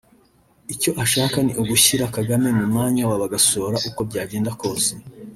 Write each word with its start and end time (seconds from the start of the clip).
icyo 0.73 0.91
ashaka 1.03 1.37
ni 1.45 1.53
ugushyira 1.61 2.05
Kagame 2.15 2.47
mu 2.57 2.65
mwanya 2.71 3.03
wa 3.09 3.17
Bagosora 3.21 3.77
uko 3.89 3.99
byagenda 4.09 4.51
kose 4.61 4.91